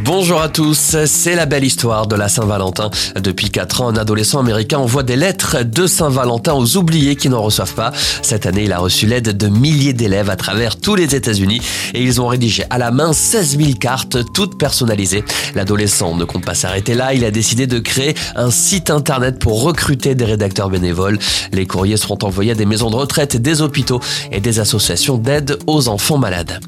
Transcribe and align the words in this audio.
Bonjour 0.00 0.40
à 0.40 0.48
tous, 0.48 0.96
c'est 1.04 1.34
la 1.34 1.44
belle 1.44 1.64
histoire 1.64 2.06
de 2.06 2.16
la 2.16 2.30
Saint-Valentin. 2.30 2.88
Depuis 3.20 3.50
4 3.50 3.82
ans, 3.82 3.88
un 3.88 3.96
adolescent 3.96 4.40
américain 4.40 4.78
envoie 4.78 5.02
des 5.02 5.16
lettres 5.16 5.64
de 5.64 5.86
Saint-Valentin 5.86 6.54
aux 6.54 6.78
oubliés 6.78 7.14
qui 7.14 7.28
n'en 7.28 7.42
reçoivent 7.42 7.74
pas. 7.74 7.92
Cette 8.22 8.46
année, 8.46 8.64
il 8.64 8.72
a 8.72 8.78
reçu 8.78 9.04
l'aide 9.06 9.36
de 9.36 9.48
milliers 9.48 9.92
d'élèves 9.92 10.30
à 10.30 10.36
travers 10.36 10.76
tous 10.76 10.94
les 10.94 11.14
États-Unis 11.14 11.60
et 11.92 12.02
ils 12.02 12.22
ont 12.22 12.26
rédigé 12.26 12.64
à 12.70 12.78
la 12.78 12.90
main 12.90 13.12
16 13.12 13.58
000 13.58 13.72
cartes, 13.78 14.16
toutes 14.32 14.56
personnalisées. 14.56 15.24
L'adolescent 15.54 16.14
ne 16.14 16.24
compte 16.24 16.46
pas 16.46 16.54
s'arrêter 16.54 16.94
là, 16.94 17.12
il 17.12 17.22
a 17.26 17.30
décidé 17.30 17.66
de 17.66 17.78
créer 17.78 18.14
un 18.34 18.50
site 18.50 18.88
internet 18.88 19.38
pour 19.38 19.62
recruter 19.62 20.14
des 20.14 20.24
rédacteurs 20.24 20.70
bénévoles. 20.70 21.18
Les 21.52 21.66
courriers 21.66 21.98
seront 21.98 22.18
envoyés 22.22 22.52
à 22.52 22.54
des 22.54 22.64
maisons 22.64 22.88
de 22.88 22.96
retraite, 22.96 23.36
des 23.36 23.60
hôpitaux 23.60 24.00
et 24.30 24.40
des 24.40 24.58
associations 24.58 25.18
d'aide 25.18 25.58
aux 25.66 25.88
enfants 25.88 26.16
malades. 26.16 26.60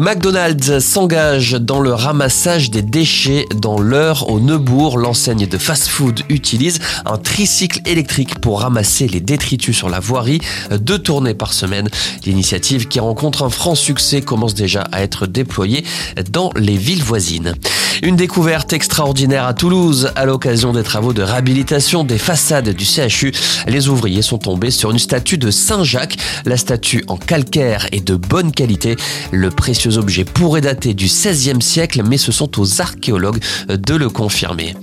McDonald's 0.00 0.80
s'engage 0.80 1.52
dans 1.52 1.78
le 1.78 1.94
ramassage 1.94 2.68
des 2.68 2.82
déchets 2.82 3.46
dans 3.54 3.78
l'heure 3.78 4.28
au 4.28 4.40
Neubourg. 4.40 4.98
L'enseigne 4.98 5.46
de 5.46 5.56
fast-food 5.56 6.22
utilise 6.28 6.80
un 7.06 7.16
tricycle 7.16 7.80
électrique 7.86 8.40
pour 8.40 8.62
ramasser 8.62 9.06
les 9.06 9.20
détritus 9.20 9.76
sur 9.76 9.88
la 9.88 10.00
voirie, 10.00 10.40
deux 10.72 10.98
tournées 10.98 11.34
par 11.34 11.52
semaine. 11.52 11.88
L'initiative 12.26 12.88
qui 12.88 12.98
rencontre 12.98 13.44
un 13.44 13.50
franc 13.50 13.76
succès 13.76 14.20
commence 14.20 14.54
déjà 14.54 14.82
à 14.90 15.02
être 15.02 15.26
déployée 15.28 15.84
dans 16.28 16.50
les 16.56 16.76
villes 16.76 17.02
voisines. 17.02 17.54
Une 18.02 18.16
découverte 18.16 18.72
extraordinaire 18.72 19.46
à 19.46 19.54
Toulouse 19.54 20.10
à 20.16 20.24
l'occasion 20.24 20.72
des 20.72 20.82
travaux 20.82 21.12
de 21.12 21.22
réhabilitation 21.22 22.02
des 22.02 22.18
façades 22.18 22.70
du 22.70 22.84
CHU. 22.84 23.32
Les 23.68 23.88
ouvriers 23.88 24.22
sont 24.22 24.38
tombés 24.38 24.72
sur 24.72 24.90
une 24.90 24.98
statue 24.98 25.38
de 25.38 25.50
Saint-Jacques. 25.50 26.16
La 26.44 26.56
statue 26.56 27.04
en 27.06 27.16
calcaire 27.16 27.86
est 27.92 28.04
de 28.04 28.16
bonne 28.16 28.50
qualité. 28.50 28.96
Le 29.30 29.50
objet 29.92 30.24
pourrait 30.24 30.60
dater 30.60 30.94
du 30.94 31.06
XVIe 31.06 31.60
siècle, 31.60 32.02
mais 32.06 32.18
ce 32.18 32.32
sont 32.32 32.60
aux 32.60 32.80
archéologues 32.80 33.40
de 33.68 33.94
le 33.94 34.08
confirmer. 34.08 34.74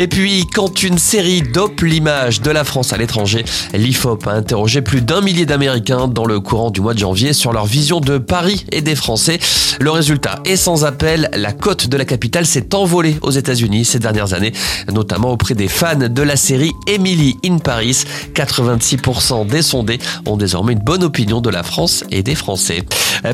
Et 0.00 0.06
puis, 0.06 0.46
quand 0.54 0.84
une 0.84 0.96
série 0.96 1.42
dope 1.42 1.80
l'image 1.80 2.40
de 2.40 2.52
la 2.52 2.62
France 2.62 2.92
à 2.92 2.96
l'étranger, 2.96 3.44
l'IFOP 3.74 4.28
a 4.28 4.32
interrogé 4.32 4.80
plus 4.80 5.02
d'un 5.02 5.20
millier 5.20 5.44
d'Américains 5.44 6.06
dans 6.06 6.24
le 6.24 6.38
courant 6.38 6.70
du 6.70 6.80
mois 6.80 6.94
de 6.94 7.00
janvier 7.00 7.32
sur 7.32 7.52
leur 7.52 7.66
vision 7.66 7.98
de 7.98 8.16
Paris 8.18 8.64
et 8.70 8.80
des 8.80 8.94
Français. 8.94 9.40
Le 9.80 9.90
résultat 9.90 10.38
est 10.44 10.54
sans 10.54 10.84
appel, 10.84 11.28
la 11.34 11.52
cote 11.52 11.88
de 11.88 11.96
la 11.96 12.04
capitale 12.04 12.46
s'est 12.46 12.76
envolée 12.76 13.16
aux 13.22 13.32
États-Unis 13.32 13.84
ces 13.84 13.98
dernières 13.98 14.34
années, 14.34 14.52
notamment 14.92 15.32
auprès 15.32 15.54
des 15.54 15.66
fans 15.66 15.96
de 15.96 16.22
la 16.22 16.36
série 16.36 16.70
Emily 16.86 17.36
in 17.44 17.58
Paris. 17.58 18.04
86% 18.34 19.48
des 19.48 19.62
sondés 19.62 19.98
ont 20.26 20.36
désormais 20.36 20.74
une 20.74 20.78
bonne 20.78 21.02
opinion 21.02 21.40
de 21.40 21.50
la 21.50 21.64
France 21.64 22.04
et 22.12 22.22
des 22.22 22.36
Français. 22.36 22.84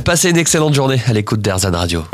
Passez 0.07 0.31
une 0.31 0.39
excellente 0.39 0.73
journée 0.73 1.03
à 1.07 1.13
l'écoute 1.13 1.43
d'Erzan 1.43 1.73
Radio. 1.73 2.05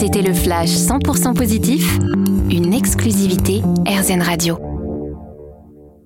C'était 0.00 0.22
le 0.22 0.32
flash 0.32 0.70
100% 0.70 1.34
positif, 1.34 1.98
une 2.50 2.74
exclusivité 2.74 3.62
RZN 3.86 4.22
Radio. 4.22 4.69